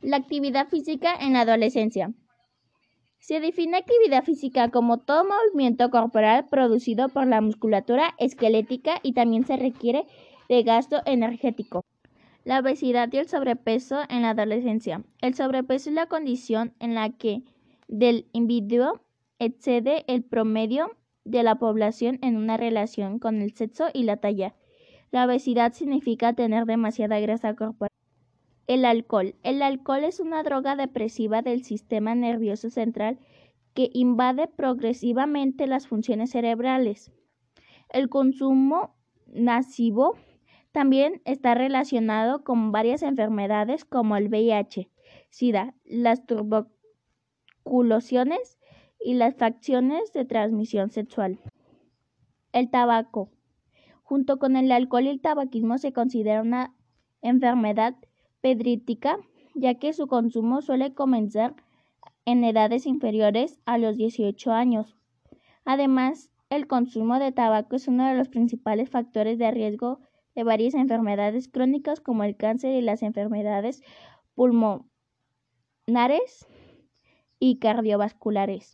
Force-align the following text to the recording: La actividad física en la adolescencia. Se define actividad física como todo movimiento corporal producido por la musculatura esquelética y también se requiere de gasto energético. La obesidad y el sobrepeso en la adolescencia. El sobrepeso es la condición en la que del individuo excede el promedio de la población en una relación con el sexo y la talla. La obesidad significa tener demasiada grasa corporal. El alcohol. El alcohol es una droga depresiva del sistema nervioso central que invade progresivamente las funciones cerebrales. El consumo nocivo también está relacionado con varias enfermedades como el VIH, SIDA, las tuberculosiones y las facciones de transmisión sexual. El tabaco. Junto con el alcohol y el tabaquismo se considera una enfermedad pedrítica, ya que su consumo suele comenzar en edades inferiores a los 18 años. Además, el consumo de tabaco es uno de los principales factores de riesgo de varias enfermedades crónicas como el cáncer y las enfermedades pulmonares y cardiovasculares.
La 0.00 0.16
actividad 0.16 0.68
física 0.68 1.12
en 1.20 1.32
la 1.32 1.40
adolescencia. 1.40 2.12
Se 3.18 3.40
define 3.40 3.78
actividad 3.78 4.22
física 4.22 4.70
como 4.70 4.98
todo 4.98 5.24
movimiento 5.24 5.90
corporal 5.90 6.46
producido 6.48 7.08
por 7.08 7.26
la 7.26 7.40
musculatura 7.40 8.14
esquelética 8.18 9.00
y 9.02 9.12
también 9.12 9.44
se 9.44 9.56
requiere 9.56 10.06
de 10.48 10.62
gasto 10.62 11.02
energético. 11.04 11.84
La 12.44 12.60
obesidad 12.60 13.12
y 13.12 13.16
el 13.18 13.28
sobrepeso 13.28 14.02
en 14.08 14.22
la 14.22 14.30
adolescencia. 14.30 15.02
El 15.20 15.34
sobrepeso 15.34 15.90
es 15.90 15.96
la 15.96 16.06
condición 16.06 16.74
en 16.78 16.94
la 16.94 17.10
que 17.10 17.42
del 17.88 18.28
individuo 18.32 19.00
excede 19.40 20.04
el 20.06 20.22
promedio 20.22 20.96
de 21.24 21.42
la 21.42 21.56
población 21.56 22.20
en 22.22 22.36
una 22.36 22.56
relación 22.56 23.18
con 23.18 23.42
el 23.42 23.52
sexo 23.52 23.88
y 23.92 24.04
la 24.04 24.18
talla. 24.18 24.54
La 25.10 25.26
obesidad 25.26 25.72
significa 25.72 26.34
tener 26.34 26.66
demasiada 26.66 27.18
grasa 27.18 27.56
corporal. 27.56 27.97
El 28.68 28.84
alcohol. 28.84 29.34
El 29.42 29.62
alcohol 29.62 30.04
es 30.04 30.20
una 30.20 30.42
droga 30.42 30.76
depresiva 30.76 31.40
del 31.40 31.64
sistema 31.64 32.14
nervioso 32.14 32.68
central 32.68 33.18
que 33.72 33.88
invade 33.94 34.46
progresivamente 34.46 35.66
las 35.66 35.88
funciones 35.88 36.32
cerebrales. 36.32 37.10
El 37.88 38.10
consumo 38.10 38.94
nocivo 39.26 40.18
también 40.70 41.22
está 41.24 41.54
relacionado 41.54 42.44
con 42.44 42.70
varias 42.70 43.02
enfermedades 43.02 43.86
como 43.86 44.16
el 44.16 44.28
VIH, 44.28 44.90
SIDA, 45.30 45.74
las 45.86 46.26
tuberculosiones 46.26 48.58
y 49.00 49.14
las 49.14 49.34
facciones 49.34 50.12
de 50.12 50.26
transmisión 50.26 50.90
sexual. 50.90 51.38
El 52.52 52.68
tabaco. 52.68 53.30
Junto 54.02 54.38
con 54.38 54.56
el 54.56 54.70
alcohol 54.72 55.06
y 55.06 55.08
el 55.08 55.22
tabaquismo 55.22 55.78
se 55.78 55.94
considera 55.94 56.42
una 56.42 56.74
enfermedad 57.22 57.96
pedrítica, 58.40 59.18
ya 59.54 59.74
que 59.74 59.92
su 59.92 60.06
consumo 60.06 60.62
suele 60.62 60.94
comenzar 60.94 61.54
en 62.24 62.44
edades 62.44 62.86
inferiores 62.86 63.58
a 63.64 63.78
los 63.78 63.96
18 63.96 64.52
años. 64.52 64.96
Además, 65.64 66.30
el 66.50 66.66
consumo 66.66 67.18
de 67.18 67.32
tabaco 67.32 67.76
es 67.76 67.88
uno 67.88 68.06
de 68.06 68.14
los 68.14 68.28
principales 68.28 68.88
factores 68.88 69.38
de 69.38 69.50
riesgo 69.50 70.00
de 70.34 70.44
varias 70.44 70.74
enfermedades 70.74 71.48
crónicas 71.48 72.00
como 72.00 72.24
el 72.24 72.36
cáncer 72.36 72.74
y 72.74 72.80
las 72.80 73.02
enfermedades 73.02 73.82
pulmonares 74.34 74.86
y 77.38 77.58
cardiovasculares. 77.58 78.66